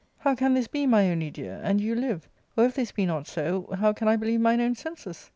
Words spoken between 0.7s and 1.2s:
my